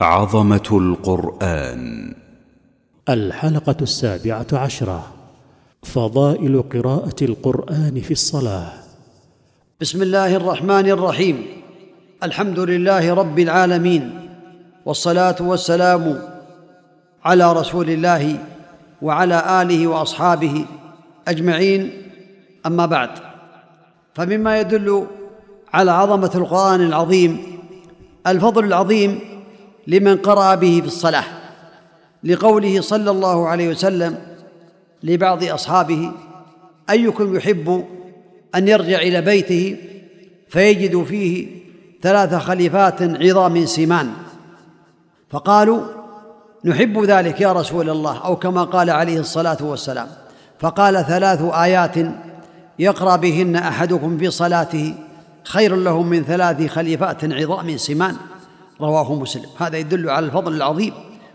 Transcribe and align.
عظمة 0.00 0.68
القرآن. 0.72 2.14
الحلقة 3.08 3.76
السابعة 3.82 4.46
عشرة. 4.52 5.12
فضائل 5.82 6.62
قراءة 6.62 7.16
القرآن 7.22 8.00
في 8.00 8.10
الصلاة. 8.10 8.72
بسم 9.80 10.02
الله 10.02 10.36
الرحمن 10.36 10.90
الرحيم. 10.90 11.46
الحمد 12.22 12.58
لله 12.58 13.14
رب 13.14 13.38
العالمين. 13.38 14.28
والصلاة 14.86 15.36
والسلام 15.40 16.22
على 17.24 17.52
رسول 17.52 17.90
الله 17.90 18.38
وعلى 19.02 19.62
آله 19.62 19.86
وأصحابه 19.86 20.64
أجمعين. 21.28 21.92
أما 22.66 22.86
بعد 22.86 23.10
فمما 24.14 24.60
يدل 24.60 25.06
على 25.74 25.90
عظمة 25.90 26.30
القرآن 26.34 26.80
العظيم 26.80 27.42
الفضل 28.26 28.64
العظيم 28.64 29.29
لمن 29.90 30.16
قرأ 30.16 30.54
به 30.54 30.80
في 30.80 30.86
الصلاة 30.86 31.24
لقوله 32.24 32.80
صلى 32.80 33.10
الله 33.10 33.48
عليه 33.48 33.68
وسلم 33.68 34.18
لبعض 35.02 35.44
أصحابه 35.44 36.12
أيكم 36.90 37.36
يحب 37.36 37.84
أن 38.54 38.68
يرجع 38.68 38.98
إلى 38.98 39.20
بيته 39.20 39.76
فيجد 40.48 41.02
فيه 41.02 41.46
ثلاث 42.02 42.34
خليفات 42.34 43.02
عظام 43.02 43.66
سمان 43.66 44.10
فقالوا 45.30 45.80
نحب 46.64 47.04
ذلك 47.04 47.40
يا 47.40 47.52
رسول 47.52 47.90
الله 47.90 48.24
أو 48.24 48.36
كما 48.36 48.64
قال 48.64 48.90
عليه 48.90 49.20
الصلاة 49.20 49.58
والسلام. 49.60 50.08
فقال 50.60 51.06
ثلاث 51.06 51.42
آيات 51.42 51.94
يقرأ 52.78 53.16
بهن 53.16 53.56
أحدكم 53.56 54.18
في 54.18 54.30
صلاته 54.30 54.94
خير 55.44 55.76
له 55.76 56.02
من 56.02 56.24
ثلاث 56.24 56.66
خليفات 56.66 57.24
عظام 57.24 57.76
سمان 57.76 58.16
رواه 58.80 59.14
مسلم. 59.14 59.48
هذا 59.58 59.76
يدل 59.76 60.10
على 60.10 60.26
الفضل 60.26 60.54
العظيم 60.54 60.92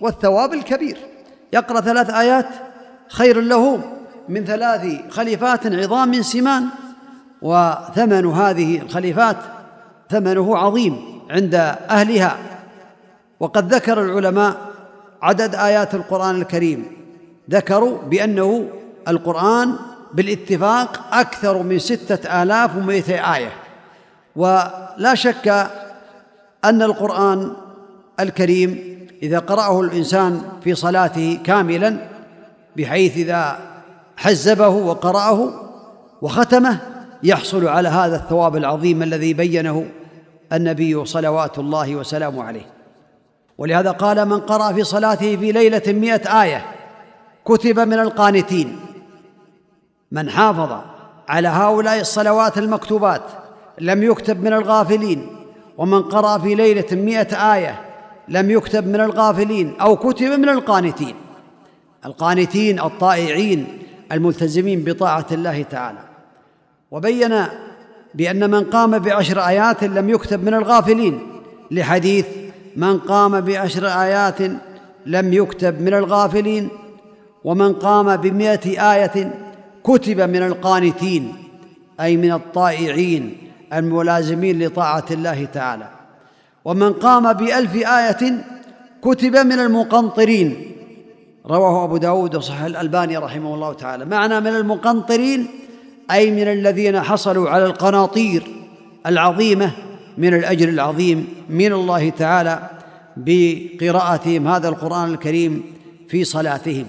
والثواب 0.00 0.52
الكبير. 0.52 0.98
يقرأ 1.52 1.80
ثلاث 1.80 2.10
آيات 2.10 2.46
خير 3.08 3.40
له 3.40 3.80
من 4.28 4.44
ثلاث 4.44 5.10
خليفات 5.10 5.66
عظام 5.66 6.22
سمان 6.22 6.64
وثمن 7.42 8.26
هذه 8.26 8.82
الخليفات 8.82 9.36
ثمنه 10.10 10.56
عظيم 10.56 11.22
عند 11.30 11.54
أهلها. 11.90 12.36
وقد 13.40 13.74
ذكر 13.74 14.02
العلماء 14.02 14.56
عدد 15.22 15.54
آيات 15.54 15.94
القرآن 15.94 16.34
الكريم. 16.34 16.86
ذكروا 17.50 17.98
بأنه 18.02 18.68
القرآن 19.08 19.76
بالاتفاق 20.14 21.00
أكثر 21.12 21.62
من 21.62 21.78
ستة 21.78 22.42
آلاف 22.42 22.76
ومئتي 22.76 23.34
آية. 23.34 23.52
ولا 24.36 25.14
شك 25.14 25.70
أن 26.64 26.82
القرآن 26.82 27.52
الكريم 28.20 28.98
إذا 29.22 29.38
قرأه 29.38 29.80
الإنسان 29.80 30.42
في 30.64 30.74
صلاته 30.74 31.38
كاملا 31.44 31.96
بحيث 32.76 33.16
إذا 33.16 33.58
حزبه 34.16 34.68
وقرأه 34.68 35.52
وختمه 36.22 36.78
يحصل 37.22 37.68
على 37.68 37.88
هذا 37.88 38.16
الثواب 38.16 38.56
العظيم 38.56 39.02
الذي 39.02 39.34
بينه 39.34 39.86
النبي 40.52 41.04
صلوات 41.04 41.58
الله 41.58 41.96
وسلامه 41.96 42.44
عليه. 42.44 42.66
ولهذا 43.58 43.90
قال 43.90 44.28
من 44.28 44.40
قرأ 44.40 44.72
في 44.72 44.84
صلاته 44.84 45.36
في 45.36 45.52
ليلة 45.52 45.82
مئة 45.86 46.42
آية 46.42 46.64
كتب 47.44 47.80
من 47.80 47.98
القانتين. 47.98 48.80
من 50.12 50.30
حافظ 50.30 50.80
على 51.28 51.48
هؤلاء 51.48 52.00
الصلوات 52.00 52.58
المكتوبات 52.58 53.22
لم 53.78 54.02
يكتب 54.02 54.40
من 54.40 54.52
الغافلين. 54.52 55.37
ومن 55.78 56.02
قرأ 56.02 56.38
في 56.38 56.54
ليلة 56.54 56.86
مئة 56.92 57.54
آية 57.54 57.80
لم 58.28 58.50
يكتب 58.50 58.86
من 58.86 59.00
الغافلين 59.00 59.74
أو 59.80 59.96
كتب 59.96 60.26
من 60.26 60.48
القانتين. 60.48 61.14
القانتين 62.06 62.80
الطائعين 62.80 63.66
الملتزمين 64.12 64.84
بطاعة 64.84 65.26
الله 65.32 65.62
تعالى. 65.62 65.98
وبين 66.90 67.44
بأن 68.14 68.50
من 68.50 68.64
قام 68.64 68.98
بعشر 68.98 69.40
آيات 69.40 69.84
لم 69.84 70.10
يكتب 70.10 70.44
من 70.44 70.54
الغافلين 70.54 71.20
لحديث 71.70 72.26
من 72.76 72.98
قام 72.98 73.40
بعشر 73.40 73.86
آيات 73.86 74.38
لم 75.06 75.32
يكتب 75.32 75.80
من 75.80 75.94
الغافلين 75.94 76.68
ومن 77.44 77.72
قام 77.72 78.16
بمئة 78.16 78.92
آية 78.92 79.34
كتب 79.84 80.20
من 80.20 80.42
القانتين 80.42 81.32
أي 82.00 82.16
من 82.16 82.32
الطائعين 82.32 83.47
الملازمين 83.72 84.62
لطاعة 84.62 85.04
الله 85.10 85.44
تعالى. 85.44 85.88
ومن 86.64 86.92
قام 86.92 87.32
بألف 87.32 87.74
آية 87.74 88.44
كتب 89.02 89.36
من 89.36 89.52
المقنطرين. 89.52 90.72
رواه 91.46 91.84
أبو 91.84 91.96
داود 91.96 92.36
وصحح 92.36 92.62
الألباني 92.62 93.16
رحمه 93.16 93.54
الله 93.54 93.72
تعالى. 93.72 94.04
معنى 94.04 94.40
من 94.40 94.46
المقنطرين 94.46 95.46
أي 96.10 96.30
من 96.30 96.48
الذين 96.52 97.00
حصلوا 97.00 97.50
على 97.50 97.66
القناطير 97.66 98.46
العظيمة 99.06 99.70
من 100.18 100.34
الأجر 100.34 100.68
العظيم 100.68 101.28
من 101.48 101.72
الله 101.72 102.10
تعالى 102.10 102.70
بقراءتهم 103.16 104.48
هذا 104.48 104.68
القرآن 104.68 105.12
الكريم 105.12 105.62
في 106.08 106.24
صلاتهم. 106.24 106.86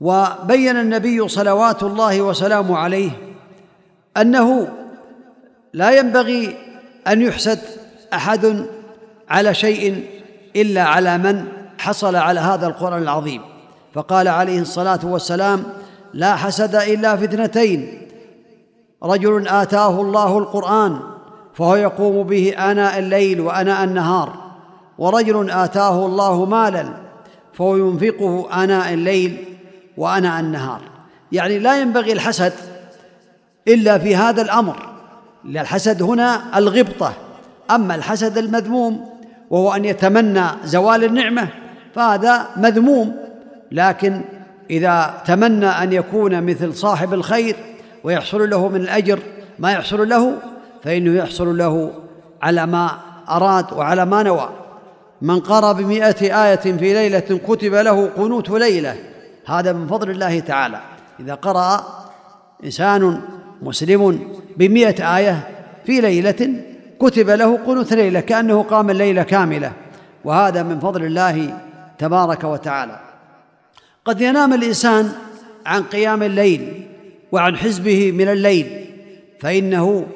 وبين 0.00 0.76
النبي 0.76 1.28
صلوات 1.28 1.82
الله 1.82 2.22
وسلامه 2.22 2.76
عليه 2.76 3.10
أنه 4.16 4.68
لا 5.74 5.90
ينبغي 5.98 6.56
أن 7.08 7.22
يحسد 7.22 7.58
أحد 8.14 8.66
على 9.28 9.54
شيء 9.54 10.04
إلا 10.56 10.82
على 10.82 11.18
من 11.18 11.48
حصل 11.78 12.16
على 12.16 12.40
هذا 12.40 12.66
القرآن 12.66 13.02
العظيم. 13.02 13.42
فقال 13.94 14.28
عليه 14.28 14.60
الصلاة 14.60 15.00
والسلام 15.04 15.64
لا 16.14 16.36
حسد 16.36 16.74
إلا 16.74 17.16
في 17.16 17.24
اثنتين 17.24 18.08
رجل 19.02 19.48
آتاه 19.48 20.00
الله 20.00 20.38
القرآن 20.38 21.00
فهو 21.54 21.76
يقوم 21.76 22.22
به 22.22 22.54
آناء 22.58 22.98
الليل 22.98 23.40
وآناء 23.40 23.84
النهار 23.84 24.52
ورجل 24.98 25.50
آتاه 25.50 26.06
الله 26.06 26.44
مالا 26.44 26.88
فهو 27.52 27.76
ينفقه 27.76 28.64
آناء 28.64 28.94
الليل 28.94 29.44
وآناء 29.96 30.40
النهار. 30.40 30.80
يعني 31.32 31.58
لا 31.58 31.80
ينبغي 31.80 32.12
الحسد 32.12 32.52
إلا 33.68 33.98
في 33.98 34.16
هذا 34.16 34.42
الأمر. 34.42 34.91
الحسد 35.44 36.02
هنا 36.02 36.58
الغبطة. 36.58 37.12
أما 37.70 37.94
الحسد 37.94 38.38
المذموم 38.38 39.08
وهو 39.50 39.72
أن 39.72 39.84
يتمنى 39.84 40.44
زوال 40.64 41.04
النعمة 41.04 41.48
فهذا 41.94 42.46
مذموم. 42.56 43.16
لكن 43.72 44.20
إذا 44.70 45.14
تمنى 45.26 45.66
أن 45.66 45.92
يكون 45.92 46.42
مثل 46.42 46.74
صاحب 46.74 47.14
الخير 47.14 47.56
ويحصل 48.04 48.50
له 48.50 48.68
من 48.68 48.80
الأجر 48.80 49.18
ما 49.58 49.72
يحصل 49.72 50.08
له 50.08 50.38
فإنه 50.84 51.18
يحصل 51.18 51.58
له 51.58 51.90
على 52.42 52.66
ما 52.66 52.90
أراد 53.28 53.72
وعلى 53.72 54.04
ما 54.04 54.22
نوى. 54.22 54.48
من 55.22 55.40
قرأ 55.40 55.72
بمئة 55.72 56.44
آية 56.44 56.56
في 56.56 56.92
ليلة 56.94 57.40
كتب 57.48 57.74
له 57.74 58.06
قنوت 58.06 58.50
ليلة. 58.50 58.96
هذا 59.46 59.72
من 59.72 59.86
فضل 59.86 60.10
الله 60.10 60.40
تعالى. 60.40 60.80
إذا 61.20 61.34
قرأ 61.34 61.84
إنسان 62.64 63.20
مسلم 63.62 64.28
بمئة 64.56 65.16
آية 65.16 65.48
في 65.86 66.00
ليلة 66.00 66.62
كتب 67.00 67.30
له 67.30 67.56
قنوت 67.56 67.92
ليلة 67.92 68.20
كأنه 68.20 68.62
قام 68.62 68.90
الليلة 68.90 69.22
كاملة 69.22 69.72
وهذا 70.24 70.62
من 70.62 70.80
فضل 70.80 71.04
الله 71.04 71.58
تبارك 71.98 72.44
وتعالى. 72.44 73.00
قد 74.04 74.20
ينام 74.20 74.52
الإنسان 74.52 75.12
عن 75.66 75.82
قيام 75.82 76.22
الليل 76.22 76.86
وعن 77.32 77.56
حزبه 77.56 78.12
من 78.12 78.28
الليل 78.28 78.86
فإنه 79.40 80.06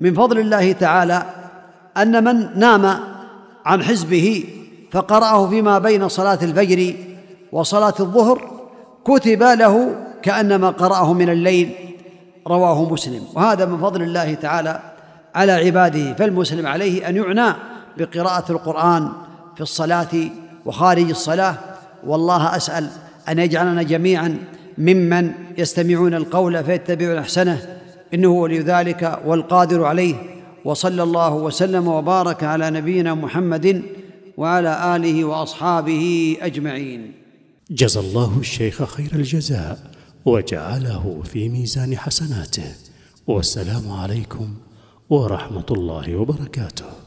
من 0.00 0.14
فضل 0.14 0.38
الله 0.38 0.72
تعالى 0.72 1.22
أن 1.96 2.24
من 2.24 2.58
نام 2.58 2.98
عن 3.64 3.82
حزبه 3.82 4.44
فقرأه 4.90 5.48
فيما 5.48 5.78
بين 5.78 6.08
صلاة 6.08 6.38
الفجر 6.42 6.94
وصلاة 7.52 7.94
الظهر 8.00 8.50
كتب 9.04 9.42
له 9.42 9.96
كأنما 10.22 10.70
قرأه 10.70 11.12
من 11.12 11.28
الليل. 11.28 11.70
رواه 12.46 12.92
مسلم. 12.92 13.22
وهذا 13.34 13.64
من 13.64 13.78
فضل 13.78 14.02
الله 14.02 14.34
تعالى 14.34 14.80
على 15.34 15.52
عباده 15.52 16.14
فالمسلم 16.14 16.66
عليه 16.66 17.08
أن 17.08 17.16
يعنى 17.16 17.54
بقراءة 17.98 18.52
القرآن 18.52 19.08
في 19.54 19.60
الصلاة 19.60 20.08
وخارج 20.66 21.10
الصلاة. 21.10 21.56
والله 22.06 22.56
أسأل 22.56 22.90
أن 23.28 23.38
يجعلنا 23.38 23.82
جميعا 23.82 24.38
ممن 24.78 25.32
يستمعون 25.58 26.14
القول 26.14 26.64
فيتبعون 26.64 27.18
أحسنه. 27.18 27.78
إنه 28.14 28.28
ولي 28.28 28.58
ذلك 28.58 29.20
والقادر 29.26 29.84
عليه. 29.84 30.14
وصلى 30.64 31.02
الله 31.02 31.34
وسلم 31.34 31.88
وبارك 31.88 32.44
على 32.44 32.70
نبينا 32.70 33.14
محمد 33.14 33.82
وعلى 34.36 34.96
آله 34.96 35.24
وأصحابه 35.24 36.36
أجمعين. 36.42 37.12
جزى 37.70 38.00
الله 38.00 38.36
الشيخ 38.40 38.84
خير 38.84 39.10
الجزاء. 39.12 39.93
وجعله 40.26 41.22
في 41.24 41.48
ميزان 41.48 41.96
حسناته. 41.96 42.74
والسلام 43.26 43.92
عليكم 43.92 44.54
ورحمة 45.10 45.66
الله 45.70 46.16
وبركاته. 46.16 47.03